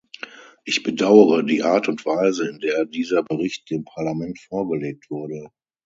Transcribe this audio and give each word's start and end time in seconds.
Ich 0.65 0.81
bedauere 0.81 1.43
die 1.43 1.61
Art 1.61 1.87
und 1.87 2.07
Weise, 2.07 2.49
in 2.49 2.57
der 2.57 2.85
dieser 2.85 3.21
Bericht 3.21 3.69
dem 3.69 3.83
Parlament 3.83 4.39
vorgelegt 4.39 5.11
wurde. 5.11 5.51